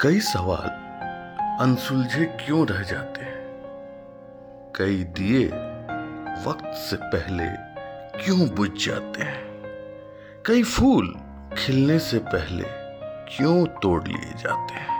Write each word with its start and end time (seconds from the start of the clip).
कई 0.00 0.20
सवाल 0.20 0.68
अनसुलझे 1.60 2.24
क्यों 2.24 2.66
रह 2.66 2.82
जाते 2.82 3.20
हैं? 3.24 3.34
कई 4.76 5.04
दिए 5.04 5.44
वक्त 6.46 6.74
से 6.74 6.96
पहले 6.96 7.44
क्यों 8.24 8.48
बुझ 8.48 8.70
जाते 8.86 9.22
हैं? 9.22 9.40
कई 10.46 10.62
फूल 10.62 11.16
खिलने 11.58 11.98
से 11.98 12.18
पहले 12.18 12.64
क्यों 13.36 13.66
तोड़ 13.66 14.04
लिए 14.04 14.32
जाते 14.36 14.74
हैं? 14.74 14.98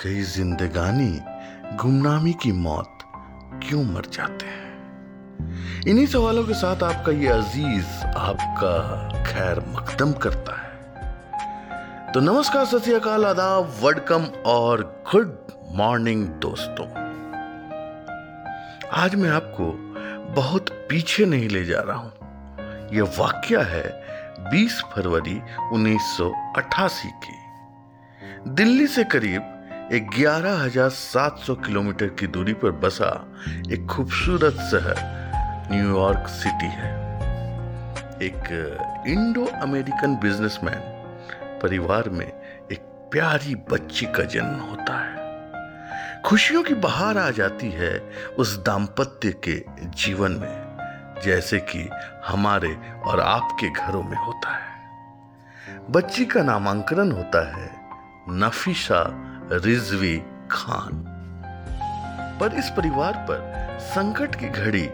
कई 0.00 0.22
जिंदगानी 0.22 1.20
गुमनामी 1.76 2.32
की 2.32 2.52
मौत 2.52 2.98
क्यों 3.68 3.84
मर 3.84 4.02
जाते 4.12 4.46
हैं? 4.46 4.68
इन्हीं 5.88 6.06
सवालों 6.06 6.44
के 6.44 6.54
साथ 6.54 6.82
आपका 6.82 7.12
ये 7.12 7.28
अज़ीज़, 7.28 8.06
आपका 8.06 9.08
खैर 9.22 9.60
मकदम 9.60 10.12
करता 10.12 10.52
है। 10.52 10.57
तो 12.14 12.20
नमस्कार 12.20 12.64
सत 12.64 12.88
आदाब 13.06 13.80
वडकम 13.82 14.24
और 14.46 15.04
गुड 15.12 15.36
मॉर्निंग 15.72 16.28
दोस्तों। 16.28 16.86
आज 18.92 19.14
मैं 19.14 19.30
आपको 19.30 19.64
बहुत 20.42 20.70
पीछे 20.70 21.26
नहीं 21.26 21.48
ले 21.48 21.64
जा 21.64 21.80
रहा 21.80 21.96
हूँ। 21.96 22.12
यह 22.94 23.02
वाक्य 23.18 23.58
है 23.60 24.02
20 24.50 24.80
फरवरी 24.80 25.40
1988 25.72 27.04
की। 27.04 27.36
दिल्ली 28.50 28.86
से 28.86 29.04
करीब 29.04 29.42
11,700 29.92 31.54
किलोमीटर 31.54 32.06
की 32.06 32.26
दूरी 32.26 32.52
पर 32.52 32.70
बसा 32.70 33.34
एक 33.72 33.86
खूबसूरत 33.86 34.54
शहर 34.54 34.96
न्यूयॉर्क 35.72 36.28
सिटी 36.28 36.70
है। 36.70 36.92
एक 38.22 38.42
इंडो 39.08 39.44
अमेरिकन 39.62 40.16
बिजनेसमैन 40.16 40.97
परिवार 41.62 42.08
में 42.08 42.26
एक 42.72 42.78
प्यारी 43.12 43.54
बच्ची 43.54 44.06
का 44.06 44.24
जन्म 44.24 44.60
होता 44.60 44.98
है। 44.98 45.18
खुशियों 46.22 46.62
की 46.62 46.74
बहार 46.74 47.18
आ 47.18 47.30
जाती 47.30 47.70
है 47.70 47.98
उस 48.38 48.56
दाम्पत्य 48.56 49.34
के 49.48 49.64
जीवन 49.84 50.32
में, 50.32 50.78
जैसे 51.24 51.58
कि 51.58 51.88
हमारे 52.26 52.76
और 53.06 53.20
आपके 53.20 53.70
घरों 53.70 54.02
में 54.02 54.16
होता 54.16 54.50
है। 54.50 54.68
बच्ची 55.90 56.24
का 56.24 56.42
नामांकन 56.42 57.12
होता 57.12 57.56
है 57.56 57.70
नफीसा 58.28 59.04
रिजवी 59.52 60.22
खान। 60.50 61.04
पर 62.40 62.54
इस 62.54 62.70
परिवार 62.70 63.12
पर 63.12 63.78
संकट 63.80 64.34
की 64.34 64.48
घड़ी 64.48 64.86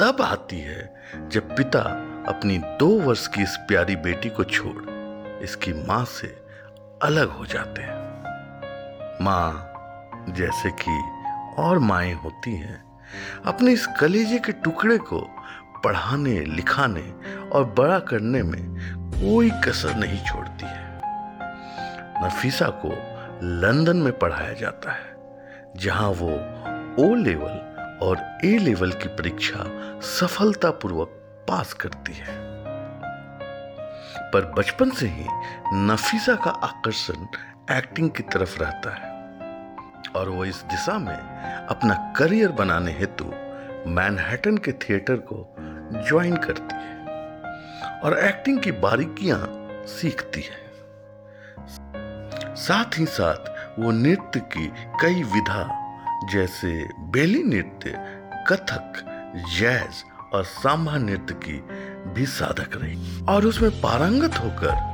तब 0.00 0.16
आती 0.20 0.60
है 0.60 0.94
जब 1.28 1.56
पिता 1.56 1.80
अपनी 2.28 2.58
दो 2.58 2.88
वर्ष 3.00 3.26
की 3.26 3.42
इस 3.42 3.56
प्यारी 3.68 3.96
बेटी 3.96 4.28
को 4.28 4.44
छोड़ 4.44 4.91
इसकी 5.42 5.72
माँ 5.72 6.04
से 6.04 6.26
अलग 7.02 7.28
हो 7.28 7.46
जाते 7.46 7.82
हैं। 7.82 8.00
माँ 9.22 9.68
जैसे 10.28 10.70
कि 10.70 11.00
और 11.58 11.78
माएँ 11.78 12.12
होती 12.12 12.56
हैं, 12.56 12.82
अपने 13.46 13.72
इस 13.72 13.86
कलेजे 14.00 14.38
के 14.38 14.52
टुकड़े 14.52 14.98
को 14.98 15.20
पढ़ाने, 15.84 16.40
लिखाने 16.40 17.12
और 17.48 17.64
बड़ा 17.64 17.98
करने 17.98 18.42
में 18.42 18.62
कोई 19.12 19.50
कसर 19.50 19.94
नहीं 19.94 20.24
छोड़ती 20.24 20.66
है। 20.66 21.00
नफीसा 22.24 22.68
को 22.84 22.88
लंदन 23.42 23.96
में 23.96 24.18
पढ़ाया 24.18 24.52
जाता 24.52 24.92
है, 24.92 25.16
जहाँ 25.76 26.08
वो 26.10 26.30
ओ 27.04 27.14
लेवल 27.14 27.98
और 28.02 28.38
ए 28.44 28.58
लेवल 28.58 28.92
की 28.92 29.08
परीक्षा 29.08 29.64
सफलतापूर्वक 30.00 31.08
पास 31.48 31.72
करती 31.72 32.12
है। 32.12 32.51
पर 34.18 34.52
बचपन 34.58 34.90
से 34.90 35.06
ही 35.08 35.26
नफीसा 35.74 36.34
का 36.34 36.50
आकर्षण 36.50 37.26
एक्टिंग 37.76 38.10
की 38.10 38.22
तरफ़ 38.22 38.60
रहता 38.60 38.94
है। 38.94 39.12
और 40.16 40.28
वो 40.28 40.44
इस 40.44 40.56
दिशा 40.56 40.98
में 40.98 41.16
अपना 41.66 42.12
करियर 42.16 42.52
बनाने 42.52 42.92
हेतु 42.92 43.24
मैनहट्टन 43.86 44.56
के 44.56 44.72
थिएटर 44.72 45.16
को 45.16 45.56
ज्वाइन 46.08 46.36
करती 46.36 46.74
है 46.74 47.02
और 48.00 48.18
एक्टिंग 48.18 48.60
की 48.60 48.72
बारीकियाँ 48.72 49.68
सीखती 49.86 50.40
है। 50.40 50.62
साथ 52.56 52.98
ही 52.98 53.06
साथ 53.06 53.50
वो 53.78 53.90
नृत्य 53.90 54.40
की 54.40 54.66
कई 55.00 55.22
विधा, 55.22 55.78
जैसे 56.32 56.88
बेली 56.98 57.42
नृत्य, 57.42 57.90
कथक 58.48 58.92
जैज 59.58 60.04
और 60.34 60.44
सांभा 60.44 60.96
नृत्य 60.98 61.34
की 61.34 61.58
भी 62.12 62.26
साधक 62.26 62.70
रही। 62.74 63.26
और 63.28 63.46
उसमें 63.46 63.70
पारंगत 63.70 64.34
होकर 64.34 64.92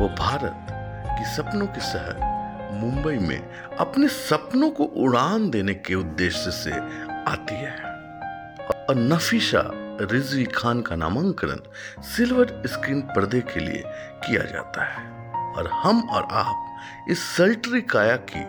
वो 0.00 0.08
भारत 0.08 0.66
की 1.18 1.24
सपनों 1.24 1.66
के 1.66 1.80
शहर 1.80 2.30
मुंबई 2.72 3.18
में 3.18 3.40
अपने 3.76 4.08
सपनों 4.08 4.70
को 4.70 4.84
उड़ान 4.84 5.50
देने 5.50 5.74
के 5.74 5.94
उद्देश्य 5.94 6.50
से 6.50 6.72
आती 7.30 7.54
है। 7.54 7.76
और 8.90 8.94
नफीशा 8.96 9.70
रिजवी 10.00 10.44
खान 10.44 10.80
का 10.80 10.96
नामांकन 10.96 11.62
सिल्वर 12.02 12.62
स्क्रीन 12.66 13.00
पर्दे 13.00 13.40
के 13.40 13.60
लिए 13.60 13.82
किया 14.26 14.42
जाता 14.42 14.84
है। 14.84 15.10
और 15.56 15.66
हम 15.66 16.08
और 16.10 16.28
आप 16.30 16.66
इस 17.10 17.36
सल्टरी 17.36 17.82
काया 17.82 18.16
की 18.16 18.44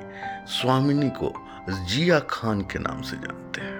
स्वामिनी 0.47 1.09
को 1.09 1.33
जिया 1.69 2.19
खान 2.19 2.61
के 2.61 2.79
नाम 2.79 3.01
से 3.01 3.17
जानते 3.17 3.61
हैं। 3.61 3.70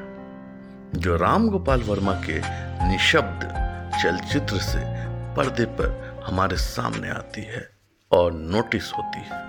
जो 1.01 1.16
राम 1.17 1.50
गोपाल 1.50 1.81
वर्मा 1.81 2.13
के 2.13 2.41
निशब्द 2.88 3.44
चलचित्र 4.03 4.57
से 4.57 4.79
पर्दे 5.35 5.66
पर 5.66 6.22
हमारे 6.28 6.57
सामने 6.57 7.09
आती 7.09 7.41
है 7.41 7.69
और 8.12 8.34
नोटिस 8.34 8.91
होती 8.97 9.19
है। 9.19 9.40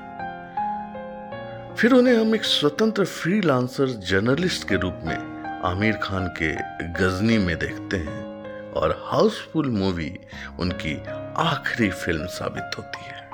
फिर 1.74 1.92
उन्हें 1.92 2.16
हम 2.16 2.34
एक 2.34 2.44
स्वतंत्र 2.44 3.04
फ्रीलांसर 3.04 3.86
जर्नलिस्ट 3.86 4.68
के 4.68 4.76
रूप 4.76 5.00
में 5.04 5.42
आमिर 5.64 5.96
खान 5.96 6.26
के 6.26 6.54
गजनी 6.88 7.38
में 7.38 7.58
देखते 7.58 7.96
हैं 7.96 8.24
और 8.72 9.08
हाउसफुल 9.12 9.70
मूवी 9.70 10.18
उनकी 10.60 11.02
आखिरी 11.42 11.90
फ़िल्म 11.90 12.26
साबित 12.26 12.78
होती 12.78 13.04
है। 13.04 13.28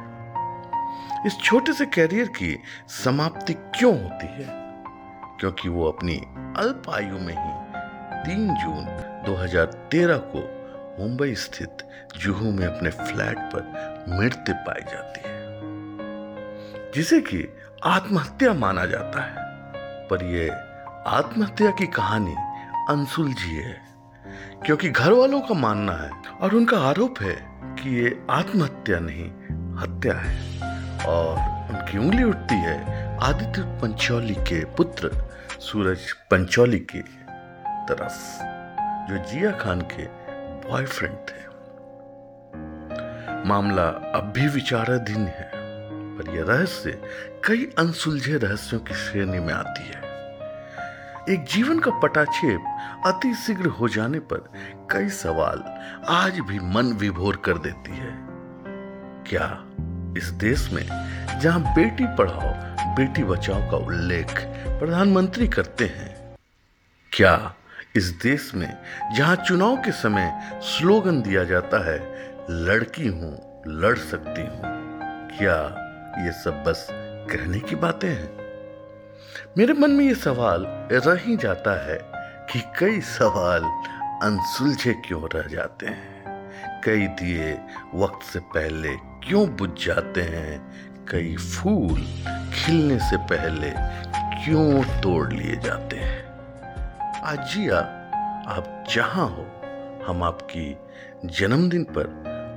इस 1.26 1.38
छोटे 1.44 1.72
से 1.72 1.86
कैरियर 1.86 2.26
की 2.26 2.58
समाप्ति 2.88 3.52
क्यों 3.52 4.02
होती 4.02 4.26
है? 4.26 4.46
क्योंकि 5.40 5.68
वो 5.68 5.88
अपनी 5.88 6.16
अल्प 6.58 6.82
आयु 6.90 7.18
में 7.18 7.34
ही 7.38 7.67
3 8.28 8.48
जून 8.54 8.84
2013 9.26 10.16
को 10.32 10.40
मुंबई 10.98 11.34
स्थित 11.34 11.82
जुहू 12.16 12.50
में 12.52 12.66
अपने 12.66 12.90
फ्लैट 12.90 13.38
पर 13.52 14.04
मृत्यु 14.08 14.54
पाई 14.54 14.82
जाती 14.82 15.20
है, 15.28 15.36
जिसे 16.94 17.20
कि 17.20 17.48
आत्महत्या 17.84 18.52
माना 18.54 18.84
जाता 18.86 19.22
है। 19.22 19.46
पर 20.08 20.24
यह 20.24 20.52
आत्महत्या 21.06 21.70
की 21.70 21.86
कहानी 21.86 22.34
अनसुलझी 22.90 23.54
है, 23.56 23.76
क्योंकि 24.66 24.90
घर 24.90 25.12
वालों 25.12 25.40
का 25.40 25.54
मानना 25.54 25.92
है 25.92 26.10
और 26.40 26.54
उनका 26.54 26.78
आरोप 26.80 27.20
है 27.20 27.36
कि 27.74 27.96
ये 27.96 28.18
आत्महत्या 28.30 28.98
नहीं, 28.98 29.30
हत्या 29.76 30.14
है। 30.14 30.36
और 31.06 31.32
उनकी 31.70 31.98
उंगली 31.98 32.24
उठती 32.24 32.54
है 32.54 32.76
आदित्य 33.22 33.62
पंचौली 33.82 34.34
के 34.34 34.64
पुत्र 34.64 35.10
सूरज 35.60 36.12
पंचौली 36.30 36.78
की। 36.78 37.02
तरफ़, 37.90 38.18
जो 39.08 39.24
जिया 39.24 39.50
खान 39.50 39.80
के 39.80 40.06
बॉयफ्रेंड 40.68 41.16
थे। 41.28 41.46
मामला 43.48 43.88
अब 44.14 44.32
भी 44.36 44.46
विचाराधीन 44.48 45.26
है, 45.26 45.50
पर 46.16 46.30
यह 46.30 46.44
रहस्य 46.48 46.90
कई 47.44 47.64
अनसुलझे 47.78 48.36
रहस्यों 48.36 48.80
की 48.80 48.94
श्रेणी 48.94 49.38
में 49.38 49.54
आती 49.54 49.84
है। 49.84 50.06
एक 51.30 51.44
जीवन 51.44 51.78
का 51.78 51.90
पटाक्षेप 51.90 53.02
अति 53.06 53.34
शीघ्र 53.34 53.66
हो 53.66 53.88
जाने 53.88 54.18
पर 54.18 54.48
कई 54.90 55.08
सवाल 55.08 55.62
आज 56.08 56.38
भी 56.40 56.58
मन 56.60 56.92
विभोर 56.92 57.36
कर 57.36 57.58
देती 57.58 57.96
है। 57.96 58.12
क्या 59.26 59.64
इस 60.18 60.28
देश 60.28 60.70
में 60.72 60.86
जहाँ 61.40 61.74
बेटी 61.74 62.06
पढ़ाओ, 62.16 62.52
बेटी 62.94 63.24
बचाओ 63.24 63.70
का 63.70 63.76
उल्लेख 63.76 64.40
प्रधानमंत्री 64.80 65.48
करते 65.48 65.84
हैं, 65.86 66.36
क्या 67.12 67.54
इस 67.98 68.04
देश 68.04 68.52
में 68.54 68.78
जहाँ 69.16 69.36
चुनाव 69.36 69.76
के 69.76 69.92
समय 69.92 70.40
स्लोगन 70.62 71.22
दिया 71.22 71.44
जाता 71.44 71.90
है, 71.90 71.98
लड़की 72.50 73.06
हूँ, 73.06 73.62
लड़ 73.66 73.98
सकती 73.98 74.40
हूँ। 74.40 74.60
क्या 75.38 75.84
ये 76.24 76.32
सब 76.32 76.64
बस 76.64 76.88
कहने 76.92 77.60
की 77.60 77.76
बातें 77.76 78.08
हैं? 78.08 78.38
मेरे 79.58 79.72
मन 79.72 79.90
में 79.90 80.04
ये 80.04 80.14
सवाल 80.14 80.66
रह 80.92 81.20
ही 81.20 81.36
जाता 81.36 81.86
है 81.86 81.98
कि 82.52 82.62
कई 82.78 83.00
सवाल 83.00 83.64
अनसुलझे 84.22 84.92
क्यों 84.92 85.28
रह 85.34 85.48
जाते 85.48 85.86
हैं? 85.86 86.24
कई 86.84 87.06
दिए 87.06 87.60
वक्त 87.94 88.26
से 88.26 88.38
पहले 88.38 88.96
क्यों 88.96 89.48
बुझ 89.48 89.70
जाते 89.86 90.22
हैं? 90.22 90.72
कई 91.08 91.36
फूल 91.36 92.00
खिलने 92.54 92.98
से 92.98 93.16
पहले 93.16 93.70
क्यों 94.44 95.00
तोड़ 95.00 95.32
लिए 95.32 95.56
जाते 95.56 95.96
हैं? 95.96 96.27
आज 97.24 97.54
जिया 97.54 97.78
आप 98.48 98.84
जहाँ 98.94 99.26
हो, 99.28 99.44
हम 100.06 100.22
आपकी 100.22 100.76
जन्मदिन 101.24 101.84
पर 101.84 102.06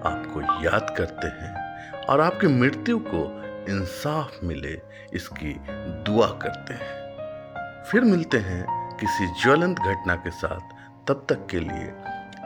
आपको 0.06 0.42
याद 0.42 0.96
करते 0.98 1.28
हैं 1.28 1.92
और 2.06 2.22
आपकी 2.22 2.48
मृत्यु 2.48 3.00
को 3.00 3.24
इंसाफ 3.72 4.40
मिले, 4.44 4.82
इसकी 5.14 5.56
दुआ 6.04 6.28
करते 6.28 6.74
हैं। 6.74 7.84
फिर 7.84 8.02
मिलते 8.02 8.38
हैं 8.38 8.66
किसी 8.98 9.44
ज्वलंत 9.44 9.80
घटना 9.80 10.16
के 10.16 10.32
साथ। 10.32 10.60
तब 11.08 11.26
तक 11.30 11.48
के 11.52 11.60
लिए 11.60 11.94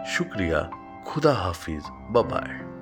शुक्रिया, 0.06 0.69
खुदा 1.07 1.33
हाफिज 1.33 1.83
बबाए 2.12 2.75